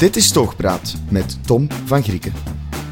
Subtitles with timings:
[0.00, 2.32] Dit is Toogpraat met Tom van Grieken.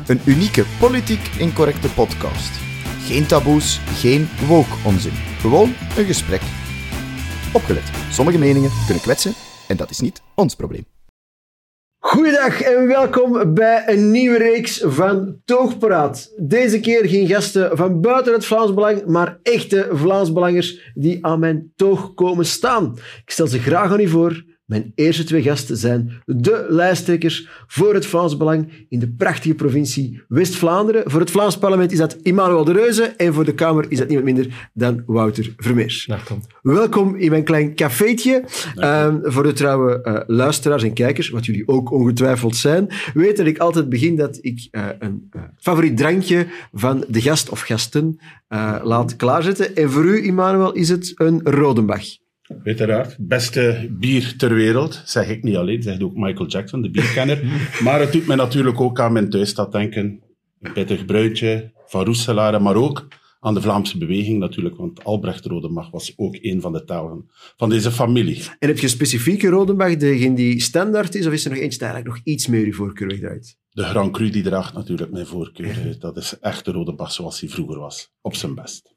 [0.07, 2.61] Een unieke politiek incorrecte podcast.
[3.01, 5.13] Geen taboes, geen woke-onzin.
[5.41, 6.41] Gewoon een gesprek.
[7.53, 9.33] Opgelet, sommige meningen kunnen kwetsen
[9.69, 10.85] en dat is niet ons probleem.
[11.99, 16.33] Goedendag en welkom bij een nieuwe reeks van Toogpraat.
[16.37, 21.73] Deze keer geen gasten van buiten het Vlaams Belang, maar echte Vlaamsbelangers die aan mijn
[21.77, 22.99] toog komen staan.
[23.25, 24.48] Ik stel ze graag aan u voor.
[24.69, 30.23] Mijn eerste twee gasten zijn de lijsttrekkers voor het Vlaams Belang in de prachtige provincie
[30.29, 31.11] West-Vlaanderen.
[31.11, 34.09] Voor het Vlaams parlement is dat Emmanuel de Reuze en voor de Kamer is dat
[34.09, 36.11] niemand minder dan Wouter Vermeers.
[36.27, 36.43] Tom.
[36.63, 38.45] Welkom in mijn klein cafeetje.
[38.75, 43.47] Ehm, voor de trouwe eh, luisteraars en kijkers, wat jullie ook ongetwijfeld zijn, weten dat
[43.47, 48.19] ik altijd begin dat ik eh, een eh, favoriet drankje van de gast of gasten
[48.83, 49.77] laat klaarzetten.
[49.77, 52.07] En voor u, Emmanuel, is het een Rodenbach.
[52.65, 53.17] Uiteraard.
[53.19, 57.45] Beste bier ter wereld, zeg ik niet alleen, zegt ook Michael Jackson, de bierkenner.
[57.85, 60.23] maar het doet mij natuurlijk ook aan mijn thuisstad denken.
[60.61, 63.09] Een pittig bruidje van Roeselare, maar ook
[63.41, 67.69] aan de Vlaamse beweging natuurlijk, want Albrecht Rodemach was ook een van de talen van
[67.69, 68.43] deze familie.
[68.59, 71.89] En heb je specifieke Rodenbach, degene die standaard is, of is er nog eentje die
[71.89, 73.57] eigenlijk nog iets meer je voorkeur wegdraait?
[73.71, 75.97] De Grand Cru die draagt natuurlijk mijn voorkeur.
[75.99, 78.95] Dat is echt de Rodebach zoals hij vroeger was, op zijn best.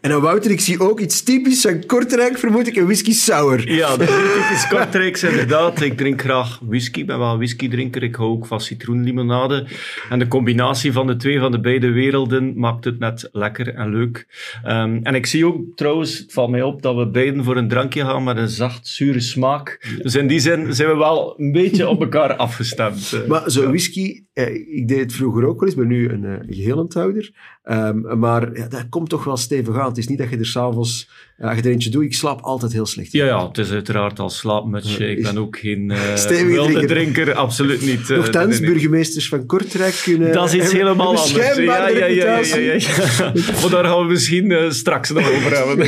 [0.00, 3.72] En dan Wouter, ik zie ook iets typisch van Kortrijk, vermoed ik, een whisky sour.
[3.72, 5.80] Ja, dat is typisch Kortrijks inderdaad.
[5.80, 8.02] Ik drink graag whisky, ben wel een whisky-drinker.
[8.02, 9.66] Ik hou ook van citroenlimonade.
[10.10, 13.90] En de combinatie van de twee, van de beide werelden, maakt het net lekker en
[13.90, 14.26] leuk.
[14.64, 17.68] Ehm, en ik zie ook trouwens, het valt mij op, dat we beiden voor een
[17.68, 19.94] drankje gaan met een zacht, zure smaak.
[20.02, 23.12] Dus in die zin zijn we wel een beetje op elkaar afgestemd.
[23.12, 23.28] eh.
[23.28, 26.34] Maar zo'n whisky, eh, ik deed het vroeger ook wel eens, ben nu een uh,
[26.48, 27.30] gehelenthouder.
[27.70, 29.85] Um, maar ja, dat komt toch wel stevig aan.
[29.88, 31.08] Het is niet dat je er s'avonds,
[31.40, 33.12] als je er eentje doet, ik slaap altijd heel slecht.
[33.12, 35.10] Ja, ja, het is uiteraard al slaapmutsje.
[35.10, 37.34] Ik ben ook geen uh, wilde drinker.
[37.34, 38.08] absoluut niet.
[38.08, 38.70] uh, Nochtans, nee, nee.
[38.70, 40.32] burgemeesters van Kortrijk kunnen...
[40.32, 41.32] Dat is iets hebben- helemaal anders.
[41.32, 41.52] Ja,
[41.88, 43.32] ja, ja, ja.
[43.60, 45.86] Maar daar gaan we misschien uh, straks nog over hebben.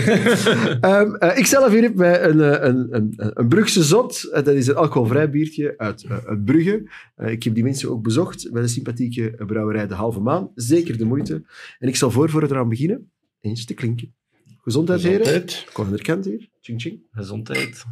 [0.91, 4.29] Um, uh, ik zelf hier heb bij een, een, een, een Brugse zot.
[4.33, 6.91] Dat is een alcoholvrij biertje uit, uit Brugge.
[7.17, 10.51] Ik heb die mensen ook bezocht bij de sympathieke brouwerij De Halve Maan.
[10.55, 11.43] Zeker de moeite.
[11.79, 13.11] En ik stel voor, voor we eraan beginnen,
[13.49, 14.15] eens te klinken.
[14.63, 15.27] Gezondheid, heren.
[15.27, 15.99] Gezondheid.
[15.99, 16.49] De kant hier.
[16.61, 17.03] Ching, ching.
[17.11, 17.85] Gezondheid.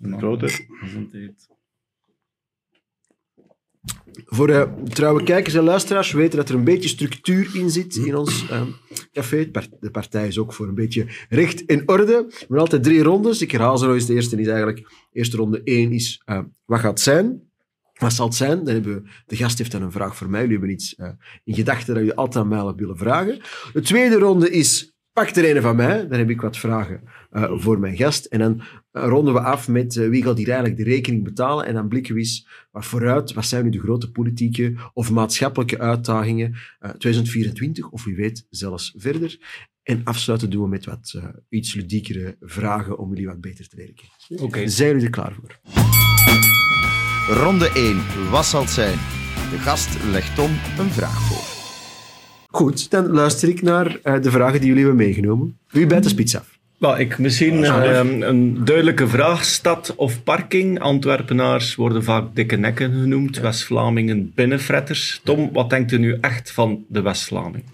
[0.00, 0.66] Groter.
[0.68, 1.50] Gezondheid.
[4.24, 7.96] Voor uh, trouwe kijkers en luisteraars, we weten dat er een beetje structuur in zit
[7.96, 8.62] in ons uh,
[9.12, 9.50] café.
[9.80, 12.26] De partij is ook voor een beetje recht in orde.
[12.28, 13.42] We hebben altijd drie rondes.
[13.42, 14.06] Ik herhaal ze nog eens.
[14.06, 14.90] De eerste is eigenlijk...
[15.12, 17.50] Eerste ronde 1 is, uh, wat gaat het zijn?
[17.92, 18.64] Wat zal het zijn?
[18.64, 20.40] Dan hebben we, de gast heeft dan een vraag voor mij.
[20.40, 21.08] Jullie hebben iets uh,
[21.44, 23.40] in gedachten dat jullie altijd aan mij willen vragen.
[23.72, 26.08] De tweede ronde is, pak er een van mij.
[26.08, 27.00] Dan heb ik wat vragen
[27.32, 28.24] uh, voor mijn gast.
[28.24, 28.62] En dan
[28.92, 31.66] ronden we af met uh, wie gaat hier eigenlijk de rekening betalen.
[31.66, 33.32] En dan blikken we eens wat vooruit.
[33.32, 36.54] Wat zijn nu de grote politieke of maatschappelijke uitdagingen
[36.98, 37.90] 2024?
[37.90, 39.38] Of wie weet zelfs verder.
[39.82, 43.94] En afsluiten doen we met wat iets ludiekere vragen om jullie wat beter te leren
[43.94, 44.46] kennen.
[44.46, 44.68] Okay.
[44.68, 45.60] Zijn jullie er klaar voor?
[47.28, 48.30] Ronde 1.
[48.30, 48.98] Wat zal het zijn?
[49.50, 51.51] De gast legt Tom een vraag voor.
[52.52, 55.58] Goed, dan luister ik naar uh, de vragen die jullie hebben meegenomen.
[55.68, 56.58] Wie bijt de spits af?
[56.82, 59.44] Well, ik misschien uh, een duidelijke vraag.
[59.44, 60.80] Stad of parking?
[60.80, 63.36] Antwerpenaars worden vaak dikke nekken genoemd.
[63.36, 63.42] Ja.
[63.42, 65.20] West-Vlamingen binnenfretters.
[65.24, 67.64] Tom, wat denkt u nu echt van de West-Vlaming?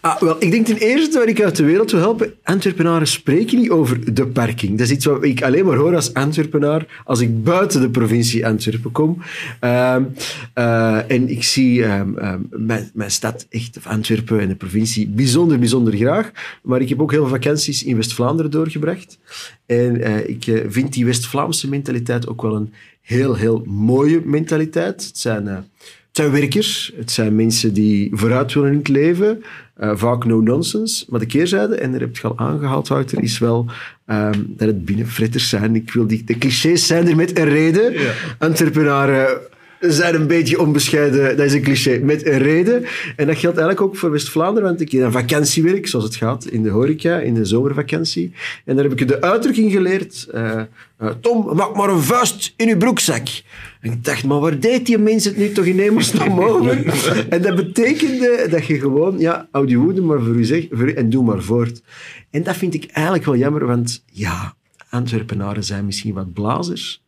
[0.00, 2.34] Ah, wel, ik denk ten eerste waar ik uit de wereld wil helpen.
[2.42, 4.78] Antwerpenaren spreken niet over de parking.
[4.78, 8.46] Dat is iets wat ik alleen maar hoor als Antwerpenaar als ik buiten de provincie
[8.46, 9.22] Antwerpen kom.
[9.64, 9.96] Uh,
[10.54, 12.16] uh, en ik zie um,
[12.50, 16.30] mijn, mijn stad, echt, of Antwerpen en de provincie, bijzonder, bijzonder graag.
[16.62, 19.18] Maar ik heb ook heel veel vakanties in West-Vlaanderen doorgebracht.
[19.66, 25.06] En uh, ik uh, vind die West-Vlaamse mentaliteit ook wel een heel, heel mooie mentaliteit.
[25.06, 29.42] Het zijn, uh, het zijn werkers, het zijn mensen die vooruit willen in het leven.
[29.78, 31.04] vaak no-nonsense.
[31.08, 33.66] Maar de keerzijde, en daar heb je al aangehaald, Wouter, is wel
[34.06, 35.74] um, dat het binnenfritters zijn.
[35.74, 37.92] Ik wil die, de clichés zijn er met een reden.
[37.92, 38.12] Ja.
[39.92, 42.84] Zijn een beetje onbescheiden, dat is een cliché, met een reden.
[43.16, 46.46] En dat geldt eigenlijk ook voor West-Vlaanderen, want ik heb een vakantiewerk, zoals het gaat,
[46.46, 48.32] in de horeca, in de zomervakantie.
[48.64, 50.60] En daar heb ik de uitdrukking geleerd, uh,
[51.02, 53.28] uh, Tom, maak maar een vuist in uw broekzak.
[53.80, 56.84] En ik dacht, maar waar deed die mens het nu toch in hemelsnaam over?
[57.28, 60.88] en dat betekende dat je gewoon, ja, houd je woede maar voor u zeg, voor
[60.88, 61.82] u, en doe maar voort.
[62.30, 64.54] En dat vind ik eigenlijk wel jammer, want ja,
[64.88, 67.02] Antwerpenaren zijn misschien wat blazers,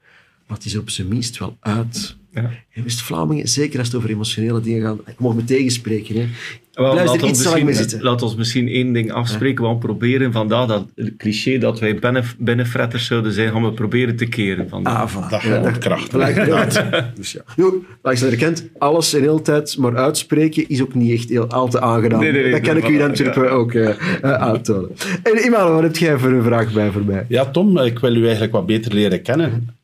[0.47, 2.51] maar het is op zijn minst wel uit Ja.
[2.73, 6.15] En West-Vlamingen, zeker als het over emotionele dingen gaat, ik mag me tegenspreken.
[6.17, 6.27] Hè.
[6.73, 8.03] Wel, Blijf laat, er ons misschien, zitten.
[8.03, 9.63] laat ons misschien één ding afspreken.
[9.63, 10.87] We gaan proberen vandaag dat
[11.17, 14.69] cliché dat wij binnen, binnenfretters zouden zijn, gaan we proberen te keren.
[14.69, 15.17] Vandaag.
[15.17, 15.63] Ah, voilà.
[15.63, 16.67] Dat Ja.
[17.17, 17.41] Dus ja.
[17.57, 17.65] Nu,
[18.03, 21.47] langs de andere kant, alles in heel tijd maar uitspreken is ook niet echt heel
[21.47, 22.21] al te aangenaam.
[22.21, 23.89] Nee, nee, nee, dat kan nee, ik u voilà, Antwerpen ook eh,
[24.23, 24.91] eh, aantonen.
[25.23, 27.25] En wat heb jij voor een vraag bij voor mij?
[27.29, 29.78] Ja, Tom, ik wil u eigenlijk wat beter leren kennen.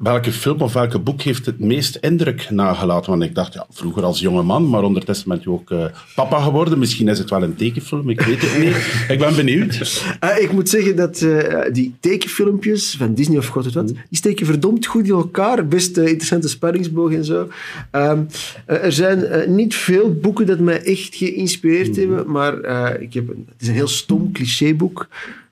[0.00, 3.10] Welke film of welke boek heeft het meest indruk nagelaten?
[3.10, 6.40] Want ik dacht, ja, vroeger als jonge man, maar ondertussen bent u ook eh, papa
[6.40, 6.78] geworden.
[6.78, 8.76] Misschien is het wel een tekenfilm, ik weet het niet.
[9.08, 9.78] Ik ben benieuwd.
[10.20, 13.96] Eh, ik moet zeggen dat eh, die tekenfilmpjes van Disney of god weet wat, die
[14.10, 15.66] steken verdomd goed in elkaar.
[15.66, 17.48] Best interessante spanningsboog en zo.
[17.90, 18.22] Ehm,
[18.66, 22.54] eh, er zijn niet veel boeken dat mij echt geïnspireerd hebben, maar
[23.00, 25.08] ik heb een, het is een heel stom clichéboek.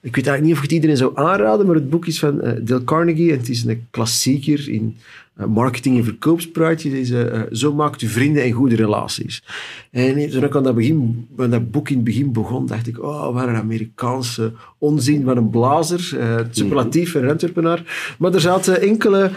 [0.08, 2.40] Ik weet eigenlijk niet of ik het iedereen zou aanraden, maar het boek is van
[2.40, 4.96] eh, Dale Carnegie en het is een klassieker in
[5.34, 6.92] eh, marketing- en verkoopspraatjes.
[6.92, 9.42] Het is, eh, zo maakt u vrienden en goede relaties.
[9.90, 13.02] En toen ik aan dat, begin, aan dat boek in het begin begon, dacht ik,
[13.02, 16.18] oh, wat een Amerikaanse onzin van een blazer.
[16.20, 18.14] het superlatief van een Antwerpenaar.
[18.18, 19.30] Maar er zaten enkele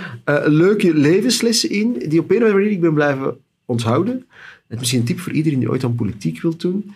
[0.45, 4.13] leuke levenslessen in, die op een of andere manier ik ben blijven onthouden.
[4.13, 4.23] Het
[4.67, 6.91] is misschien een tip voor iedereen die ooit aan politiek wil doen.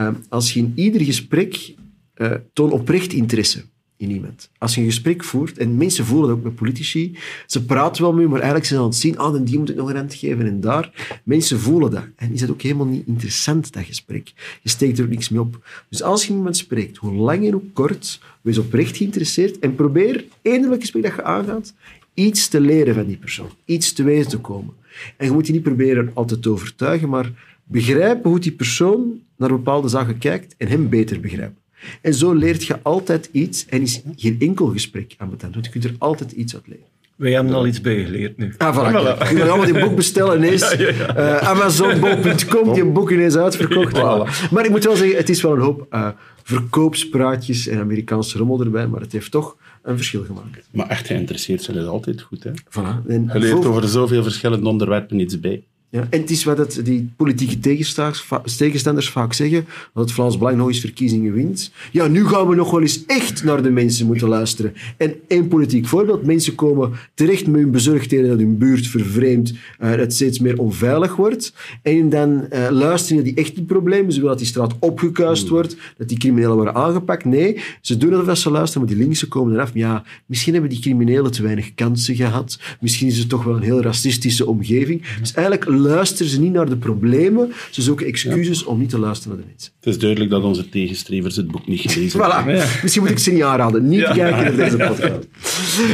[0.00, 1.74] Eh, als je in ieder gesprek
[2.20, 3.62] eh, toon oprecht interesse
[3.96, 4.50] in iemand.
[4.58, 8.12] Als je een gesprek voert, en mensen voelen dat ook met politici, ze praten wel
[8.12, 9.94] mee, maar eigenlijk zijn ze aan het zien, ah, en die moet ik nog een
[9.94, 11.20] rent geven en daar.
[11.24, 12.04] Mensen voelen dat.
[12.16, 14.32] En is dat ook helemaal niet interessant, dat gesprek.
[14.62, 15.66] Je steekt er ook niks mee op.
[15.88, 19.74] Dus als je met iemand spreekt, hoe lang en hoe kort, wees oprecht geïnteresseerd en
[19.74, 21.74] probeer, eender welk gesprek dat je aangaat,
[22.14, 23.50] iets te leren van die persoon.
[23.64, 24.74] Iets te weten te komen.
[25.16, 27.32] En je moet die niet proberen altijd te overtuigen, maar
[27.64, 31.59] begrijpen hoe die persoon naar bepaalde zaken kijkt en hem beter begrijpen.
[32.02, 35.72] En zo leert je altijd iets en is geen enkel gesprek aan betand, want je
[35.72, 36.84] kunt er altijd iets uit leren.
[37.16, 38.54] Wij hebben al iets bijgeleerd nu.
[38.58, 38.92] Ah, voilà.
[38.92, 39.28] kijk.
[39.28, 40.76] Je moet allemaal die boek bestellen ineens.
[40.76, 43.96] eh, Amazon.com, die boek ineens uitverkocht.
[43.96, 44.50] Voilà.
[44.50, 46.08] Maar ik moet wel zeggen, het is wel een hoop eh,
[46.42, 50.68] verkoopspraatjes en Amerikaanse rommel erbij, maar het heeft toch een verschil gemaakt.
[50.72, 52.44] Maar echt geïnteresseerd zijn is altijd goed.
[52.44, 52.50] Hè?
[52.50, 53.06] Voilà.
[53.08, 55.62] En Je leert over zoveel verschillende onderwerpen iets bij.
[55.92, 59.64] Ja, en het is wat het, die politieke tegenstanders, va- tegenstanders vaak zeggen,
[59.94, 61.72] dat het Vlaams Belang nog eens verkiezingen wint.
[61.92, 64.72] Ja, nu gaan we nog wel eens echt naar de mensen moeten luisteren.
[64.96, 69.90] En één politiek voorbeeld, mensen komen terecht met hun bezorgdheden dat hun buurt vervreemdt, eh,
[69.90, 71.52] dat het steeds meer onveilig wordt.
[71.82, 75.76] En dan eh, luisteren naar die echte problemen, ze willen dat die straat opgekuist wordt,
[75.98, 77.24] dat die criminelen worden aangepakt.
[77.24, 79.70] Nee, ze doen alsof ze luisteren, maar die linkse komen eraf.
[79.74, 82.58] Ja, misschien hebben die criminelen te weinig kansen gehad.
[82.80, 85.02] Misschien is het toch wel een heel racistische omgeving.
[85.20, 87.52] Dus eigenlijk luisteren ze niet naar de problemen.
[87.70, 89.72] Ze zoeken excuses om niet te luisteren naar de mensen.
[89.76, 92.58] Het is duidelijk dat onze tegenstrevers het boek niet gelezen hebben.
[92.58, 92.82] Voilà.
[92.82, 93.88] Misschien moet ik ze niet aanraden.
[93.88, 95.28] Niet kijken naar deze podcast.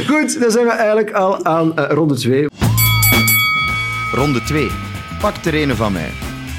[0.07, 2.47] Goed, dan zijn we eigenlijk al aan eh, ronde 2.
[4.13, 4.67] Ronde 2.
[5.21, 6.09] Pak er een van mij.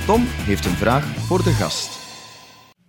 [0.06, 1.98] Tom heeft een vraag voor de gast.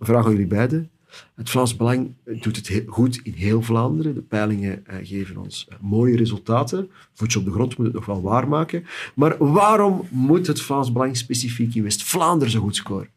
[0.00, 0.90] Vraag aan jullie beiden.
[1.34, 4.14] Het Vlaams Belang doet het goed in heel Vlaanderen.
[4.14, 6.90] De peilingen eh, geven ons eh, mooie resultaten.
[7.12, 8.86] Voetje op de grond moet het nog wel waarmaken.
[9.14, 13.08] Maar waarom moet het Vlaams Belang specifiek in West-Vlaanderen zo goed scoren?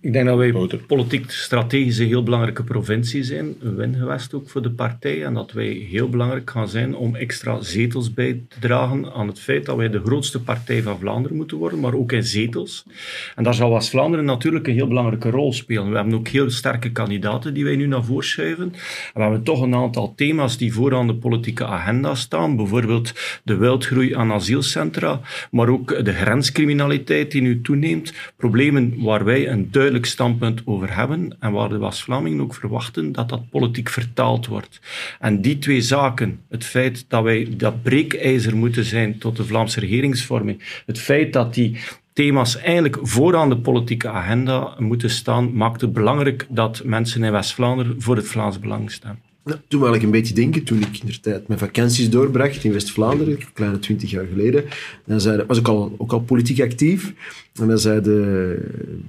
[0.00, 0.78] Ik denk dat wij Wouter.
[0.78, 5.34] politiek strategisch een heel belangrijke provincie zijn, een win geweest ook voor de partij, en
[5.34, 9.66] dat wij heel belangrijk gaan zijn om extra zetels bij te dragen aan het feit
[9.66, 12.84] dat wij de grootste partij van Vlaanderen moeten worden, maar ook in zetels.
[13.34, 15.90] En daar zal West-Vlaanderen natuurlijk een heel belangrijke rol spelen.
[15.90, 18.64] We hebben ook heel sterke kandidaten die wij nu naar voren schuiven.
[18.64, 23.56] En we hebben toch een aantal thema's die vooraan de politieke agenda staan, bijvoorbeeld de
[23.56, 25.20] wildgroei aan asielcentra,
[25.50, 31.36] maar ook de grenscriminaliteit die nu toeneemt, problemen waar wij een duidelijk standpunt over hebben
[31.40, 34.80] en waar de West-Vlamingen ook verwachten dat dat politiek vertaald wordt.
[35.20, 39.80] En die twee zaken, het feit dat wij dat breekijzer moeten zijn tot de Vlaamse
[39.80, 41.78] regeringsvorming, het feit dat die
[42.12, 48.02] thema's eigenlijk vooraan de politieke agenda moeten staan, maakt het belangrijk dat mensen in West-Vlaanderen
[48.02, 49.27] voor het Vlaams Belang staan.
[49.48, 52.72] Nou, toen ik een beetje denken, toen ik in de tijd mijn vakanties doorbracht in
[52.72, 54.64] West-Vlaanderen, een kleine twintig jaar geleden,
[55.06, 57.12] dan zei de- was ik al, ook al politiek actief.
[57.60, 58.58] En dan zei de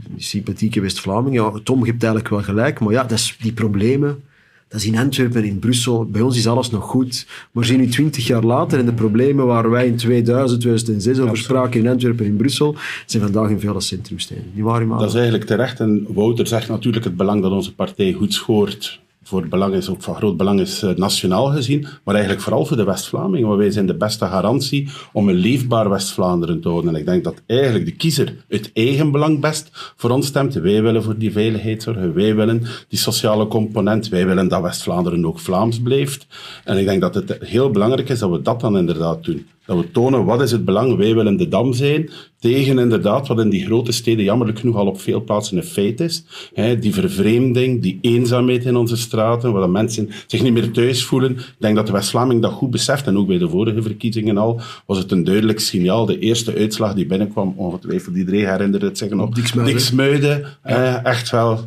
[0.10, 3.52] die sympathieke West-Vlaming, ja, Tom, je hebt eigenlijk wel gelijk, maar ja, dat is die
[3.54, 4.22] problemen,
[4.68, 6.06] dat is in Antwerpen en in Brussel.
[6.06, 7.28] Bij ons is alles nog goed.
[7.52, 11.38] Maar zie nu twintig jaar later en de problemen waar wij in 2000, 2006 over
[11.38, 14.44] spraken in Antwerpen en in Brussel, zijn vandaag in vele centrumsteden.
[14.56, 15.00] Waar, Imano?
[15.00, 15.80] Dat is eigenlijk terecht.
[15.80, 19.00] En Wouter zegt natuurlijk het belang dat onze partij goed scoort.
[19.24, 22.78] Voor belang is ook van groot belang is eh, nationaal gezien, maar eigenlijk vooral voor
[22.78, 23.48] de West-Vlamingen.
[23.48, 26.94] Want wij zijn de beste garantie om een leefbaar West-Vlaanderen te houden.
[26.94, 30.54] En ik denk dat eigenlijk de kiezer het eigen belang best voor ons stemt.
[30.54, 35.26] Wij willen voor die veiligheid zorgen, wij willen die sociale component, wij willen dat West-Vlaanderen
[35.26, 36.28] ook Vlaams blijft.
[36.64, 39.48] En ik denk dat het heel belangrijk is dat we dat dan inderdaad doen.
[39.70, 40.98] Dat we tonen wat is het belang.
[40.98, 42.10] Wij willen de dam zijn
[42.40, 46.00] tegen inderdaad wat in die grote steden jammerlijk genoeg al op veel plaatsen een feit
[46.00, 46.24] is.
[46.54, 51.32] Hè, die vervreemding, die eenzaamheid in onze straten, waar mensen zich niet meer thuis voelen.
[51.32, 53.08] Ik denk dat de West-Vlaming dat goed beseft.
[53.08, 56.06] En ook bij de vorige verkiezingen al was het een duidelijk signaal.
[56.06, 59.30] De eerste uitslag die binnenkwam, ongetwijfeld iedereen herinnert het zich nog.
[59.30, 59.72] Diksmuide.
[59.72, 61.60] Diksmuide, eh, echt wel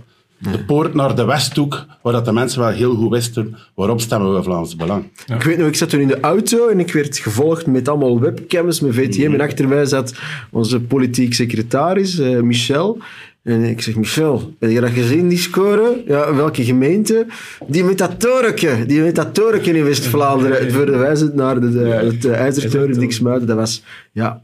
[0.50, 4.34] de poort naar de Westhoek, waar dat de mensen wel heel goed wisten waarom stemmen
[4.34, 5.04] we Vlaams Belang.
[5.26, 8.20] Ik weet nog, ik zat toen in de auto en ik werd gevolgd met allemaal
[8.20, 9.32] webcams, met VTM.
[9.32, 10.14] En achter mij zat
[10.50, 12.98] onze politiek secretaris, eh, Michel.
[13.42, 16.02] En ik zeg, Michel, heb je dat gezien, die score?
[16.06, 17.26] Ja, welke gemeente?
[17.66, 20.58] Die met dat torentje, die met dat in West-Vlaanderen.
[20.58, 23.46] Het verwijzend naar de, de, het uh, IJzertoren.
[23.46, 23.82] Dat was,
[24.12, 24.42] ja,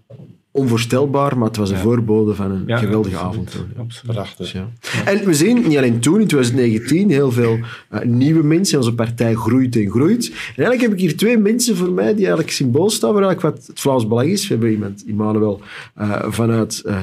[0.51, 3.49] onvoorstelbaar, maar het was een voorbode van een Ja, geweldige absoluut.
[3.49, 3.55] avond.
[3.55, 3.85] hoor.
[3.85, 4.15] Absoluut.
[4.15, 4.53] Prachtig.
[4.53, 4.69] Ja.
[5.05, 7.59] En we zien niet alleen toen, in 2019, heel veel
[7.91, 8.79] eh, nieuwe mensen.
[8.79, 10.27] Onze partij groeit en groeit.
[10.29, 13.57] En eigenlijk heb ik hier twee mensen voor mij die eigenlijk symbool staan voor eigenlijk
[13.57, 14.43] wat het Vlaams Belang is.
[14.43, 15.61] We hebben iemand, Immanuel,
[15.95, 16.97] eh, vanuit eh,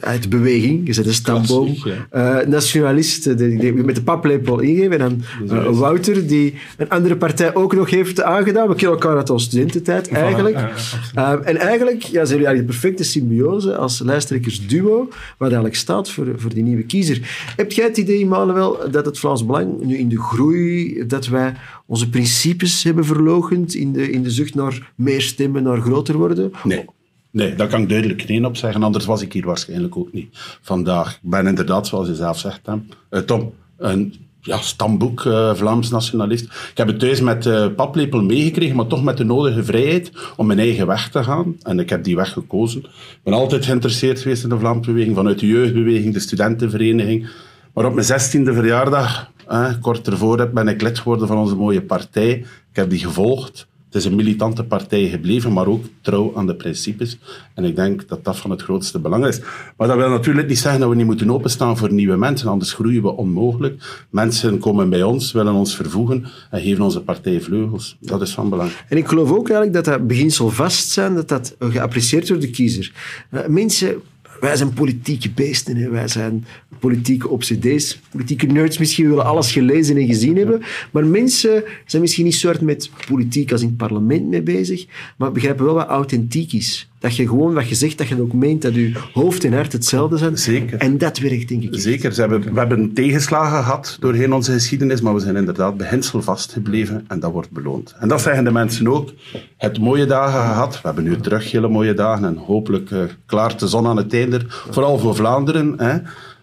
[0.00, 0.86] uit de beweging.
[0.86, 1.76] Je zet een stamboom.
[2.10, 5.00] Eh, nationalist, die, die met de paplepel ingeven.
[5.00, 8.68] En dan Wouter, die een andere partij ook nog heeft aangedaan.
[8.68, 10.56] We kennen elkaar uit onze studententijd, eigenlijk.
[11.14, 16.10] Ehm, en eigenlijk ja, zijn jullie eigenlijk de perfecte symbiose als lijsttrekkersduo, wat eigenlijk staat
[16.10, 17.52] voor, voor die nieuwe kiezer.
[17.56, 21.54] Heb jij het idee, Manuel, dat het Vlaams Belang nu in de groei, dat wij
[21.86, 26.52] onze principes hebben verlogend in de, in de zucht naar meer stemmen, naar groter worden?
[26.64, 26.84] Nee.
[27.30, 28.82] Nee, daar kan ik duidelijk nee op zeggen.
[28.82, 30.28] Anders was ik hier waarschijnlijk ook niet
[30.60, 31.12] vandaag.
[31.14, 34.14] Ik ben inderdaad, zoals je zelf zegt, Tom, eh, Tom een
[34.48, 36.44] ja, stamboek eh, Vlaams nationalist.
[36.44, 40.46] Ik heb het thuis met eh, paplepel meegekregen, maar toch met de nodige vrijheid om
[40.46, 41.56] mijn eigen weg te gaan.
[41.62, 42.80] En ik heb die weg gekozen.
[42.80, 47.28] Ik ben altijd geïnteresseerd geweest in de Vlaamse beweging, vanuit de jeugdbeweging, de studentenvereniging.
[47.74, 51.82] Maar op mijn zestiende verjaardag, eh, kort ervoor, ben ik lid geworden van onze mooie
[51.82, 52.30] partij.
[52.70, 53.66] Ik heb die gevolgd.
[53.88, 57.18] Het is een militante partij gebleven, maar ook trouw aan de principes.
[57.54, 59.40] En ik denk dat dat van het grootste belang is.
[59.76, 62.72] Maar dat wil natuurlijk niet zeggen dat we niet moeten openstaan voor nieuwe mensen, anders
[62.72, 64.06] groeien we onmogelijk.
[64.10, 67.96] Mensen komen bij ons, willen ons vervoegen en geven onze partij vleugels.
[68.00, 68.70] Dat is van belang.
[68.88, 72.50] En ik geloof ook eigenlijk dat dat beginsel vast zijn, dat dat geapprecieerd wordt door
[72.50, 72.92] de kiezer.
[73.30, 74.02] Eh, mensen,
[74.40, 75.88] wij zijn politieke beesten, hè.
[75.90, 76.46] wij zijn
[76.78, 82.24] politieke obsedees, politieke nerds misschien willen alles gelezen en gezien hebben, maar mensen zijn misschien
[82.24, 86.52] niet hard met politiek als in het parlement mee bezig, maar begrijpen wel wat authentiek
[86.52, 86.87] is.
[86.98, 89.72] Dat je gewoon wat je zegt, dat je ook meent dat je hoofd en hart
[89.72, 90.38] hetzelfde zijn.
[90.38, 90.78] Zeker.
[90.78, 91.68] En dat werkt, denk ik.
[91.80, 96.22] Zeker, ze hebben, we hebben tegenslagen gehad doorheen onze geschiedenis, maar we zijn inderdaad beginsel
[96.22, 97.94] vastgebleven en dat wordt beloond.
[97.98, 99.12] En dat zeggen de mensen ook.
[99.56, 103.60] Het mooie dagen gehad, we hebben nu terug hele mooie dagen en hopelijk eh, klaart
[103.60, 105.74] de zon aan het einde, vooral voor Vlaanderen.
[105.76, 105.98] Hè.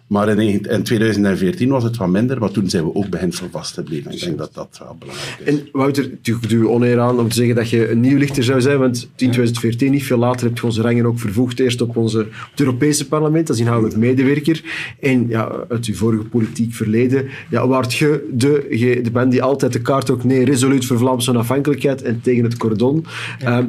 [0.07, 3.47] Maar in, negen- in 2014 was het wat minder, maar toen zijn we ook beginsel
[3.51, 4.11] vastgebleven.
[4.11, 5.45] Ik denk dat dat wel belangrijk is.
[5.53, 8.43] En Wouter, ik doe je oneer aan om te zeggen dat je een nieuw lichter
[8.43, 11.59] zou zijn, want in 2014, niet veel later, heb je onze rangen ook vervoegd.
[11.59, 14.63] Eerst op, onze, op het Europese parlement als inhoudelijk medewerker.
[14.99, 19.43] En ja, uit je vorige politiek verleden, ja, waart je de, ge- de man die
[19.43, 23.05] altijd de kaart ook nee, resoluut voor Vlaamse onafhankelijkheid en tegen het cordon.
[23.39, 23.65] Ehm,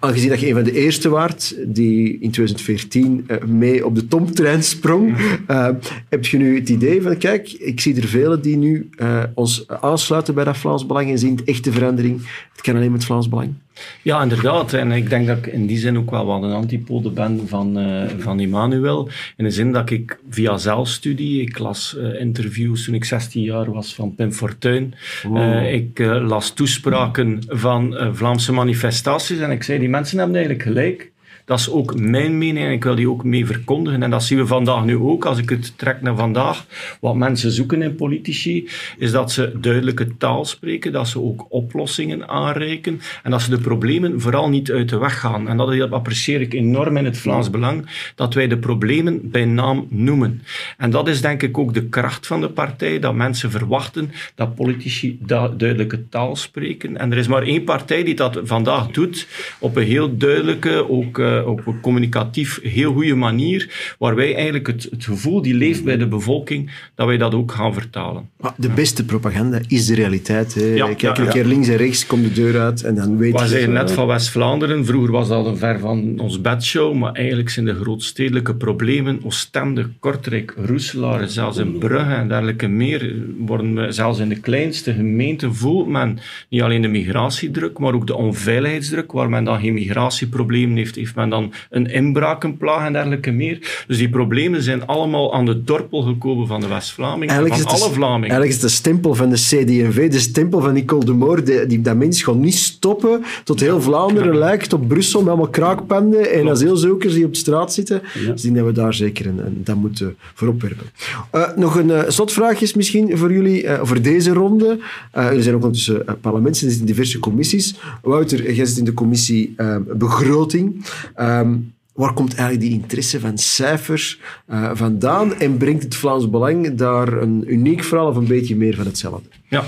[0.00, 4.06] Aangezien dat je een van de eerste waart die in 2014 eh, mee op de
[4.06, 5.68] Tom-trein sprong, eh,
[6.08, 9.68] heb je nu het idee van, kijk, ik zie er velen die nu eh, ons
[9.68, 12.20] aansluiten bij dat Vlaams Belang en zien de echte verandering.
[12.52, 13.54] Het kan alleen met Vlaams Belang.
[14.02, 14.72] Ja, inderdaad.
[14.72, 17.78] En ik denk dat ik in die zin ook wel wat een antipode ben van,
[17.78, 19.08] eh van Emmanuel.
[19.36, 23.72] In de zin dat ik via zelfstudie, ik las eh, interviews toen ik 16 jaar
[23.72, 24.94] was van Pim Fortuyn.
[25.34, 31.10] Eh, ik las toespraken van Vlaamse manifestaties en ik zei, die mensen hebben eigenlijk gelijk.
[31.48, 34.02] Dat is ook mijn mening en ik wil die ook mee verkondigen.
[34.02, 35.24] En dat zien we vandaag nu ook.
[35.24, 36.66] Als ik het trek naar vandaag,
[37.00, 42.28] wat mensen zoeken in politici, is dat ze duidelijke taal spreken, dat ze ook oplossingen
[42.28, 45.48] aanreiken en dat ze de problemen vooral niet uit de weg gaan.
[45.48, 49.86] En dat apprecieer ik enorm in het Vlaams Belang, dat wij de problemen bij naam
[49.90, 50.42] noemen.
[50.76, 54.54] En dat is denk ik ook de kracht van de partij, dat mensen verwachten dat
[54.54, 56.96] politici duidelijke taal spreken.
[56.96, 59.26] En er is maar één partij die dat vandaag doet,
[59.58, 64.66] op een heel duidelijke, ook eh, op een communicatief heel goede manier, waar wij eigenlijk
[64.66, 68.28] het, het gevoel die leeft bij de bevolking, dat wij dat ook gaan vertalen.
[68.36, 70.54] Maar de beste propaganda is de realiteit.
[70.54, 70.64] Hè.
[70.64, 73.32] Ja, Kijk ja, een keer links en rechts, kom de deur uit en dan weet
[73.32, 73.46] We je...
[73.46, 74.86] zeggen eh, net van West-Vlaanderen.
[74.86, 79.88] Vroeger was dat een ver van ons bedshow, maar eigenlijk zijn de grootstedelijke problemen, Oostende,
[79.98, 85.54] Kortrijk, Roeselaar, zelfs in Brugge en dergelijke meer, worden we, zelfs in de kleinste gemeenten
[85.54, 86.18] voelt men
[86.48, 89.12] niet alleen de migratiedruk, maar ook de onveiligheidsdruk.
[89.12, 93.84] Waar men dan geen migratieproblemen heeft, heeft men men dan een inbrakenplaag en dergelijke meer.
[93.86, 98.30] Dus die problemen zijn allemaal aan de dorpel gekomen van de West-Vlamingen, van alle Vlamingen.
[98.30, 101.80] Eigenlijk is de stempel van de CD&V, de stempel van Nicole de Moor, die, die,
[101.80, 106.48] dat mens gaat niet stoppen tot heel Vlaanderen lijkt op Brussel met allemaal kraakpanden en
[106.48, 108.02] asielzoekers die op de straat zitten.
[108.14, 108.32] Ja.
[108.32, 110.86] Dus ik dat we daar zeker een, een, dat moeten voor opwerpen.
[111.34, 114.78] Uh, nog een uh, slotvraagje misschien voor jullie, uh, voor deze ronde.
[115.12, 117.74] er zijn ook ondertussen uh, parlementsleden in diverse commissies.
[118.02, 119.54] Wouter, jij zit in de commissie
[119.96, 120.84] begroting.
[121.20, 124.18] Um, waar komt eigenlijk die interesse van cijfers
[124.50, 128.74] uh, vandaan en brengt het Vlaams Belang daar een uniek verhaal of een beetje meer
[128.74, 129.28] van hetzelfde?
[129.48, 129.64] Ja,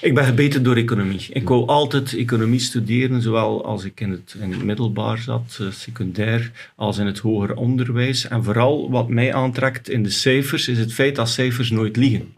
[0.00, 1.26] ik ben gebeten door economie.
[1.32, 6.98] Ik wou altijd economie studeren, zowel als ik in het, middelbaar zat, uh, secundair, als
[6.98, 8.28] in het hoger onderwijs.
[8.28, 12.34] En vooral wat mij aantrekt in de cijfers, is het feit dat cijfers nooit liegen.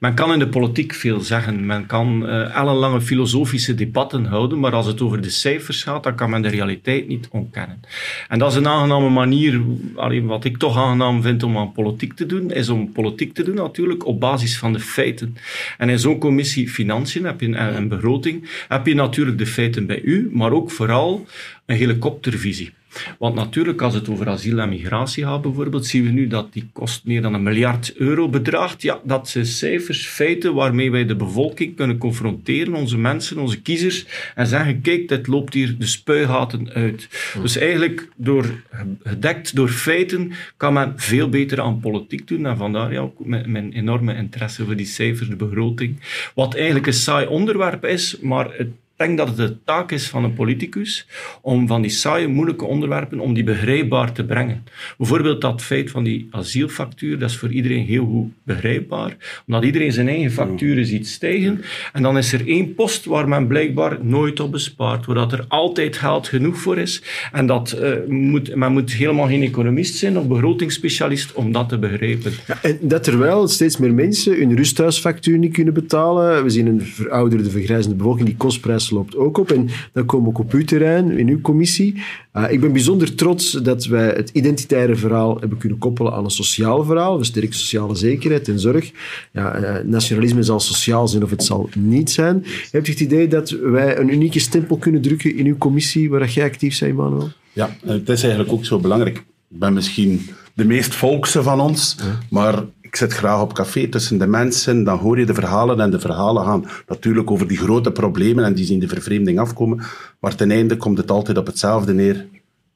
[0.00, 4.72] Men kan in de politiek veel zeggen, men kan uh, ellenlange filosofische debatten houden, maar
[4.72, 7.80] als het over de cijfers gaat, dan kan men de realiteit niet ontkennen.
[8.28, 9.60] En dat is een aangename manier,
[9.96, 13.42] allee, wat ik toch aangenaam vind om aan politiek te doen, is om politiek te
[13.42, 15.36] doen natuurlijk op basis van de feiten.
[15.78, 20.00] En in zo'n commissie Financiën heb je, en begroting heb je natuurlijk de feiten bij
[20.02, 21.26] u, maar ook vooral
[21.66, 22.72] een helikoptervisie.
[23.18, 26.68] Want natuurlijk, als het over asiel en migratie gaat bijvoorbeeld, zien we nu dat die
[26.72, 28.82] kost meer dan een miljard euro bedraagt.
[28.82, 34.06] Ja, dat zijn cijfers, feiten waarmee wij de bevolking kunnen confronteren, onze mensen, onze kiezers,
[34.34, 37.08] en zeggen, kijk, dit loopt hier de spuigaten uit.
[37.42, 38.62] Dus eigenlijk, door,
[39.02, 42.46] gedekt door feiten, kan men veel beter aan politiek doen.
[42.46, 45.96] En vandaar ja, ook mijn enorme interesse voor die cijfers, de begroting.
[46.34, 48.68] Wat eigenlijk een saai onderwerp is, maar het
[49.04, 51.06] denk dat het de taak is van een politicus
[51.40, 54.64] om van die saaie, moeilijke onderwerpen, om die begrijpbaar te brengen.
[54.98, 59.16] Bijvoorbeeld dat feit van die asielfactuur, dat is voor iedereen heel goed begrijpbaar,
[59.46, 61.60] omdat iedereen zijn eigen facturen ziet stijgen.
[61.92, 65.96] En dan is er één post waar men blijkbaar nooit op bespaart, waar er altijd
[65.96, 67.02] geld genoeg voor is.
[67.32, 71.78] En dat, uh, moet, men moet helemaal geen economist zijn of begrotingsspecialist om dat te
[71.78, 72.32] begrijpen.
[72.62, 76.42] En dat terwijl steeds meer mensen hun rusthuisfactuur niet kunnen betalen.
[76.42, 79.50] We zien een verouderde, vergrijzende bevolking die kostprijs loopt ook op.
[79.52, 82.02] En dan komen we ook op uw terrein, in uw commissie.
[82.36, 86.30] Uh, ik ben bijzonder trots dat wij het identitaire verhaal hebben kunnen koppelen aan een
[86.30, 87.18] sociaal verhaal.
[87.18, 88.90] We sterke sociale zekerheid en zorg.
[89.32, 92.44] Ja, uh, nationalisme zal sociaal zijn of het zal niet zijn.
[92.70, 96.28] Hebt u het idee dat wij een unieke stempel kunnen drukken in uw commissie waar
[96.28, 97.30] jij actief bent, Manuel?
[97.52, 99.16] Ja, het is eigenlijk ook zo belangrijk.
[99.16, 101.96] Ik ben misschien de meest volkse van ons,
[102.30, 105.90] maar ik zit graag op café tussen de mensen, dan hoor je de verhalen en
[105.90, 109.80] de verhalen gaan natuurlijk over die grote problemen en die zien de vervreemding afkomen.
[110.20, 112.26] Maar ten einde komt het altijd op hetzelfde neer.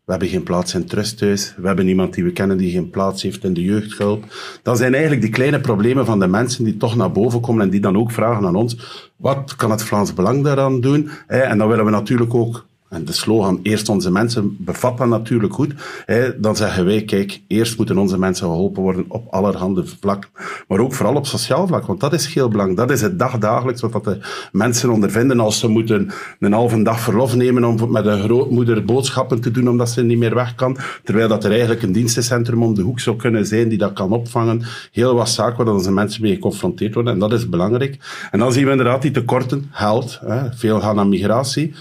[0.05, 1.55] We hebben geen plaats in trusthuis.
[1.57, 4.25] We hebben iemand die we kennen die geen plaats heeft in de jeugdhulp.
[4.63, 7.71] Dat zijn eigenlijk die kleine problemen van de mensen die toch naar boven komen en
[7.71, 8.77] die dan ook vragen aan ons,
[9.17, 11.11] wat kan het Vlaams Belang daaraan doen?
[11.27, 15.53] En dan willen we natuurlijk ook en de slogan Eerst onze mensen bevat dat natuurlijk
[15.53, 15.75] goed.
[16.05, 20.31] Hè, dan zeggen wij, kijk, eerst moeten onze mensen geholpen worden op allerhande vlakken.
[20.69, 22.79] Maar ook vooral op sociaal vlak, want dat is heel belangrijk.
[22.79, 24.19] Dat is het dagdagelijks wat de
[24.53, 29.41] mensen ondervinden als ze moeten een halve dag verlof nemen om met een grootmoeder boodschappen
[29.41, 30.79] te doen omdat ze niet meer weg kan.
[31.05, 34.13] Terwijl dat er eigenlijk een dienstencentrum om de hoek zou kunnen zijn die dat kan
[34.13, 34.63] opvangen.
[34.93, 37.99] Heel wat zaken waar onze mensen mee geconfronteerd worden en dat is belangrijk.
[38.31, 40.21] En dan zien we inderdaad die tekorten, geld.
[40.55, 41.75] Veel gaan naar migratie.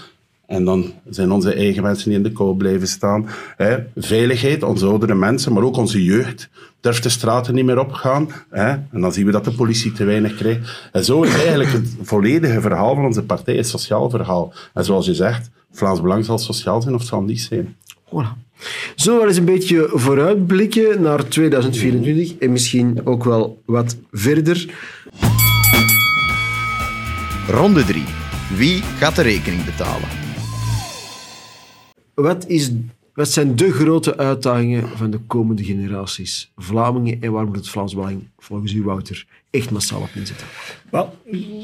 [0.46, 3.28] En dan zijn onze eigen mensen die in de kou blijven staan.
[3.56, 3.76] Hè.
[3.96, 6.48] Veiligheid, onze oudere mensen, maar ook onze jeugd
[6.80, 8.28] durft de straten niet meer opgaan.
[8.50, 8.68] Hè.
[8.68, 10.88] En dan zien we dat de politie te weinig krijgt.
[10.92, 14.52] En zo is eigenlijk het volledige verhaal van onze partij een sociaal verhaal.
[14.74, 17.76] En zoals je zegt, Vlaams Belang zal sociaal zijn of zal niet zijn.
[18.06, 18.44] Voilà.
[18.94, 24.74] Zullen we wel eens een beetje vooruitblikken naar 2024 en misschien ook wel wat verder?
[27.48, 28.04] Ronde 3.
[28.56, 30.25] Wie gaat de rekening betalen?
[32.22, 32.72] Wat, is,
[33.14, 36.52] wat zijn de grote uitdagingen van de komende generaties?
[36.56, 39.26] Vlamingen en waar moet het Vlaams Belang volgens u, Wouter,
[39.56, 40.46] echt massaal op inzetten?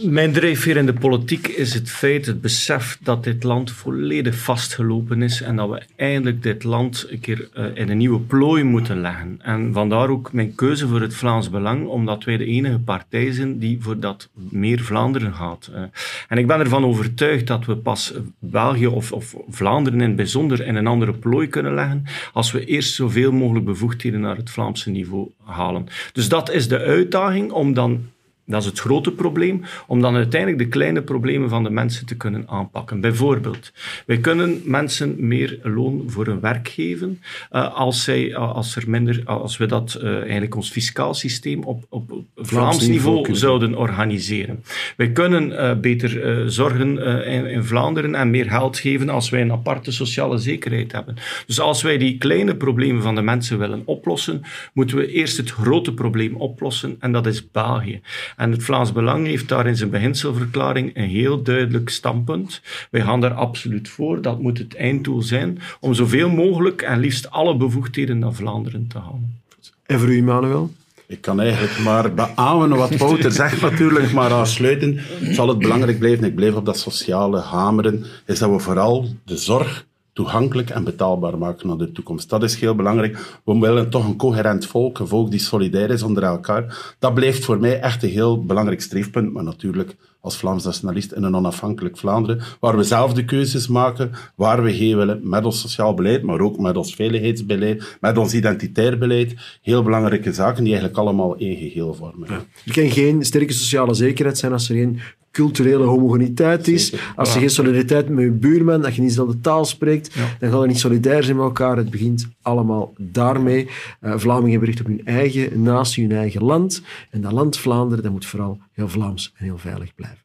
[0.02, 5.22] Mijn drijfveer in de politiek is het feit, het besef dat dit land volledig vastgelopen
[5.22, 9.00] is en dat we eindelijk dit land een keer uh, in een nieuwe plooi moeten
[9.00, 9.38] leggen.
[9.42, 13.58] En vandaar ook mijn keuze voor het Vlaams Belang, omdat wij de enige partij zijn
[13.58, 15.70] die voor dat meer Vlaanderen gaat.
[15.74, 15.82] Uh,
[16.28, 20.66] en ik ben ervan overtuigd dat we pas België of, of Vlaanderen in het bijzonder
[20.66, 24.90] in een andere plooi kunnen leggen als we eerst zoveel mogelijk bevoegdheden naar het Vlaamse
[24.90, 25.86] niveau halen.
[26.12, 28.08] Dus dat is de uitdaging om hvordan
[28.46, 32.16] Dat is het grote probleem, om dan uiteindelijk de kleine problemen van de mensen te
[32.16, 33.00] kunnen aanpakken.
[33.00, 33.72] Bijvoorbeeld,
[34.06, 37.20] wij kunnen mensen meer loon voor hun werk geven
[37.52, 41.84] uh, als, zij, als, er minder, als we dat uh, eigenlijk ons fiscaal systeem op,
[41.88, 44.64] op, Vlaams niveau, zouden organiseren.
[44.96, 49.92] Wij kunnen beter zorgen in, in, Vlaanderen en meer geld geven als wij een aparte
[49.92, 51.16] sociale zekerheid hebben.
[51.46, 55.50] Dus als wij die kleine problemen van de mensen willen oplossen, moeten we eerst het
[55.50, 58.00] grote probleem oplossen en dat is België.
[58.36, 62.60] En het Vlaams Belang heeft daar in zijn beginselverklaring een heel duidelijk standpunt.
[62.90, 64.22] Wij gaan daar absoluut voor.
[64.22, 68.98] Dat moet het einddoel zijn om zoveel mogelijk en liefst alle bevoegdheden naar Vlaanderen te
[68.98, 69.40] halen.
[69.86, 70.70] En voor u, Manuel?
[71.06, 76.24] Ik kan eigenlijk maar beamen wat Wouter zegt natuurlijk, maar aansluiten zal het belangrijk blijven.
[76.24, 81.38] Ik blijf op dat sociale hameren, is dat we vooral de zorg toegankelijk en betaalbaar
[81.38, 82.28] maken naar de toekomst.
[82.28, 83.40] Dat is heel belangrijk.
[83.44, 86.94] We willen toch een coherent volk, een volk die solidair is onder elkaar.
[86.98, 91.22] Dat blijft voor mij echt een heel belangrijk streefpunt, maar natuurlijk als Vlaams nationalist in
[91.22, 95.60] een onafhankelijk Vlaanderen, waar we zelf de keuzes maken, waar we heen willen, met ons
[95.60, 99.34] sociaal beleid, maar ook met ons veiligheidsbeleid, met ons identitair beleid.
[99.62, 102.28] Heel belangrijke zaken die eigenlijk allemaal één geheel vormen.
[102.28, 102.44] Ja.
[102.66, 105.00] Er kan geen sterke sociale zekerheid zijn als er geen
[105.32, 106.94] culturele homogeniteit is.
[107.16, 110.60] Als je geen solidariteit met je buurman, dat je niet dezelfde taal spreekt, dan gaan
[110.60, 111.76] we niet solidair zijn met elkaar.
[111.76, 113.68] Het begint allemaal daarmee.
[114.00, 116.82] Uh, Vlamingen hebben recht op hun eigen natie, hun eigen land.
[117.10, 120.20] En dat land Vlaanderen, dat moet vooral heel Vlaams en heel veilig blijven.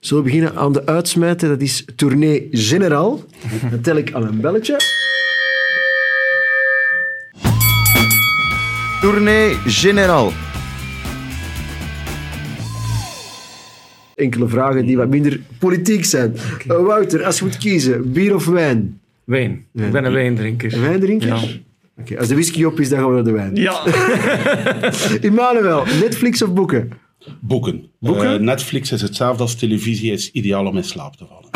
[0.00, 1.48] Zullen we beginnen aan de uitsmijten?
[1.48, 3.24] Dat is Tournee Generaal.
[3.70, 4.76] Dan tel ik aan een belletje.
[9.00, 10.32] Tournee Generaal.
[14.16, 16.34] Enkele vragen die wat minder politiek zijn.
[16.54, 16.78] Okay.
[16.78, 19.00] Uh, Wouter, als je moet kiezen, bier of wijn?
[19.24, 19.66] Wijn.
[19.74, 20.74] Ik ben een wijndrinker.
[20.74, 21.28] Een wijndrinker?
[21.28, 21.40] Ja.
[22.00, 23.56] Okay, als de whisky op is, dan gaan we naar de wijn.
[23.56, 23.84] Ja.
[25.28, 26.90] Emmanuel, Netflix of boeken?
[27.40, 27.90] Boeken.
[28.00, 28.32] boeken?
[28.32, 31.50] Uh, Netflix is hetzelfde als televisie, is ideaal om in slaap te vallen.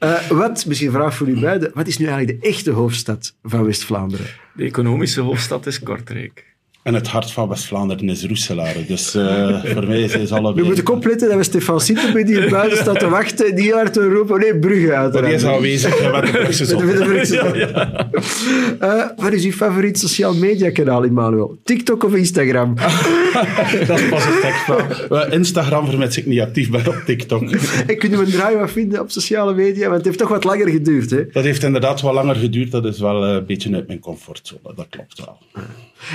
[0.00, 3.36] uh, wat, misschien een vraag voor u beiden, wat is nu eigenlijk de echte hoofdstad
[3.42, 4.26] van West-Vlaanderen?
[4.54, 6.56] De economische hoofdstad is Kortrijk.
[6.88, 8.86] En het hart van West-Vlaanderen is Roeselare.
[8.86, 10.54] Dus uh, voor mij is het allebei...
[10.54, 13.92] We moeten opletten dat we Stefan Sietenbe die hier buiten staat te wachten, die hard
[13.92, 14.40] te roepen.
[14.40, 15.26] Nee, Brugge uiteraard.
[15.26, 16.30] Die is aanwezig met de
[17.04, 17.54] Brugse op.
[17.54, 18.08] Ja,
[18.80, 19.06] ja.
[19.06, 21.58] uh, wat is uw favoriet sociaal media kanaal, Emmanuel?
[21.64, 22.74] TikTok of Instagram?
[23.86, 25.32] dat is pas een tekstverhaal.
[25.32, 27.50] Instagram vermits ik niet actief ben op TikTok.
[27.86, 30.44] ik kunt u een draai wat vinden op sociale media, want het heeft toch wat
[30.44, 31.10] langer geduurd.
[31.10, 31.26] Hè?
[31.32, 32.70] Dat heeft inderdaad wat langer geduurd.
[32.70, 34.74] Dat is wel een beetje uit mijn comfortzone.
[34.76, 35.38] Dat klopt wel.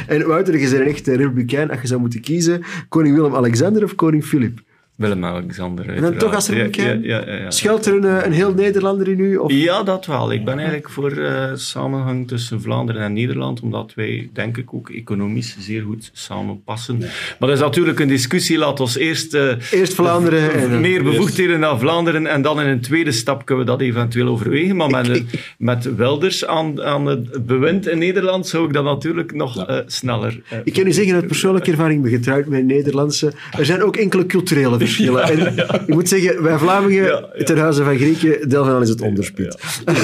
[0.07, 1.69] En Wouter, bent een echte republikein.
[1.69, 4.60] Als je zou moeten kiezen, koning Willem-Alexander of koning Filip?
[4.95, 5.89] Willem-Alexander.
[5.89, 7.03] En dan toch als republikein?
[7.03, 9.38] Ja, ja, ja, ja, Schuilt er een, eh, een heel Nederlander in u?
[9.38, 9.51] Of?
[9.51, 10.32] Ja, dat wel.
[10.32, 14.89] Ik ben eigenlijk voor uh, samenhang tussen Vlaanderen en Nederland, omdat wij, denk ik, ook
[14.89, 16.97] economisch zeer goed samenpassen.
[16.99, 18.58] Maar dat is natuurlijk een discussie.
[18.58, 19.34] Laat ons eerst...
[19.34, 20.53] Uh, eerst Vlaanderen.
[20.53, 24.27] En, meer bevoegdheden naar Vlaanderen en dan in een tweede stap kunnen we dat eventueel
[24.27, 24.75] overwegen.
[24.75, 25.23] Maar met,
[25.58, 30.41] met Wilders aan, aan het bewind in Nederland zou ik dat natuurlijk nog uh, sneller...
[30.63, 33.34] ik kan u zeggen, uit persoonlijke ervaring, ben getrouwd met Nederlandse.
[33.58, 35.23] Er zijn ook enkele culturele verschillen.
[35.23, 37.43] En ik moet zeggen, wij Vlamingen, ja, ja.
[37.43, 39.57] ten huize van Grieken, deel van is het onderspit.
[39.85, 39.95] Ja.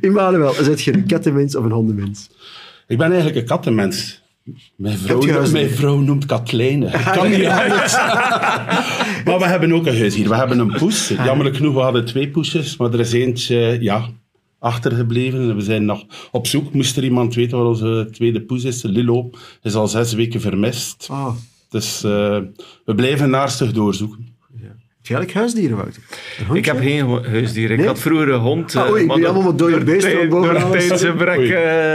[0.00, 2.30] Immanuel, zet je een kattenmens of een hondenmens?
[2.86, 4.22] Ik ben eigenlijk een kattenmens.
[4.76, 6.86] Mijn vrouw, mijn vrouw noemt Katlijne.
[6.86, 7.92] Ik kan niet anders.
[9.24, 10.28] maar we hebben ook een huis hier.
[10.28, 11.08] We hebben een poes.
[11.08, 12.76] Jammerlijk genoeg, we hadden twee poesjes.
[12.76, 14.08] Maar er is eentje, ja,
[14.58, 15.40] achtergebleven.
[15.40, 16.72] En we zijn nog op zoek.
[16.72, 18.82] Moest er iemand weten waar onze tweede poes is?
[18.82, 19.30] Lilo
[19.62, 21.08] is al zes weken vermist.
[21.10, 21.34] Oh.
[21.74, 22.38] Dus uh,
[22.84, 24.32] we blijven naarstig doorzoeken.
[25.04, 26.02] Heb je eigenlijk huisdieren, Wouter?
[26.56, 27.78] Ik heb geen huisdieren.
[27.78, 28.76] Ik had vroeger een hond.
[28.76, 30.54] Ah, oei, ik ben allemaal wat dode beesten boven.
[30.54, 30.60] Uh,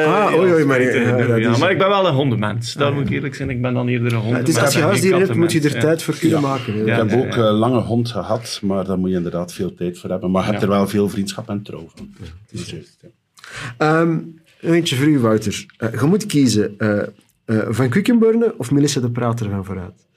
[0.05, 2.73] ah, oei, oei, maar, ja, ja, maar ik ben wel een hondenmens.
[2.73, 3.49] Daar ah, moet ik eerlijk zijn.
[3.49, 4.47] Ik ben dan eerder een hondenmens.
[4.47, 6.87] het is als je huisdieren hebt, moet je er tijd voor kunnen maken.
[6.87, 10.09] ik heb ook een lange hond gehad, maar daar moet je inderdaad veel tijd voor
[10.09, 10.31] hebben.
[10.31, 12.09] Maar je hebt er wel veel vriendschap en trouw van.
[12.19, 12.99] Dat is juist,
[13.77, 15.65] um, eentje voor u, Wouter.
[15.79, 17.01] Uh, je moet kiezen uh,
[17.49, 20.07] uh, van Quickenborne of Melissa de Prater van Vooruit?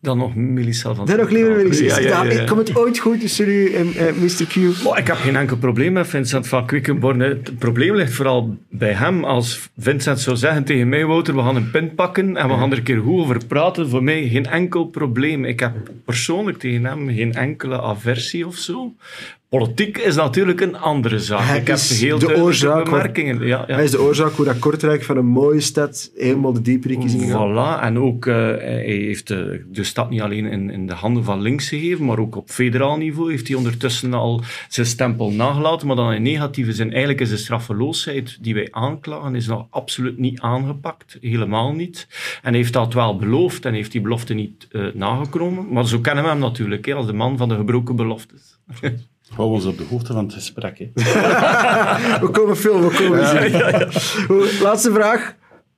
[0.00, 2.00] Dan nog Melissa van Dan nog liever Melissa.
[2.00, 4.46] Ja, ja, ja, Komt het ooit goed tussen u en uh, Mr.
[4.46, 4.86] Q?
[4.86, 7.24] Oh, ik heb geen enkel probleem met Vincent van Quickenborne.
[7.24, 9.24] Het probleem ligt vooral bij hem.
[9.24, 12.70] Als Vincent zou zeggen tegen mij, Wouter, we gaan een pin pakken en we gaan
[12.70, 13.88] er een keer goed over praten.
[13.88, 15.44] Voor mij geen enkel probleem.
[15.44, 15.72] Ik heb
[16.04, 18.94] persoonlijk tegen hem geen enkele aversie of zo
[19.58, 21.40] Politiek is natuurlijk een andere zaak.
[21.40, 23.46] Hij ik heb is heel de waar- bemerkingen.
[23.46, 23.74] Ja, ja.
[23.74, 27.14] Hij is de oorzaak hoe dat Kortrijk van een mooie stad helemaal de dieperik is
[27.14, 27.78] ingegaan.
[27.78, 31.24] Voilà, en ook, eh, hij heeft de, de stad niet alleen in, in de handen
[31.24, 35.86] van links gegeven, maar ook op federaal niveau heeft hij ondertussen al zijn stempel nagelaten,
[35.86, 36.90] maar dan in negatieve zin.
[36.90, 42.06] Eigenlijk is de straffeloosheid die wij aanklagen, is nog absoluut niet aangepakt, helemaal niet.
[42.42, 45.98] En hij heeft dat wel beloofd en heeft die belofte niet eh, nagekomen, maar zo
[45.98, 48.58] kennen we hem natuurlijk, hè, als de man van de gebroken beloftes.
[49.28, 50.78] Hou ons op de hoogte van het gesprek.
[50.78, 50.90] Hè.
[52.24, 54.02] We komen veel, we komen zien.
[54.26, 55.34] Goed, Laatste vraag.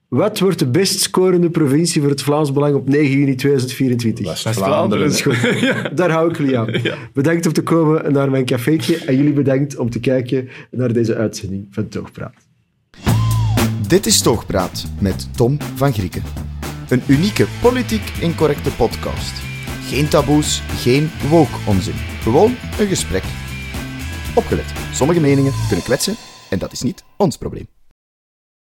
[0.09, 4.45] Wat wordt de best scorende provincie voor het Vlaams Belang op 9 juni 2024?
[4.45, 5.05] West-Vlaanderen.
[5.05, 5.37] Dat is goed.
[5.99, 6.71] Daar hou ik jullie aan.
[7.13, 11.15] Bedankt om te komen naar mijn cafeetje en jullie bedankt om te kijken naar deze
[11.15, 12.35] uitzending van Toogpraat.
[13.89, 16.23] Dit is Toogpraat met Tom van Grieken.
[16.89, 19.56] Een unieke politiek incorrecte podcast.
[19.87, 21.95] Geen taboes, geen woke-onzin.
[22.23, 23.25] Gewoon een gesprek.
[24.35, 24.73] Opgelet.
[24.93, 26.17] Sommige meningen kunnen kwetsen
[26.51, 27.76] en dat is niet ons probleem.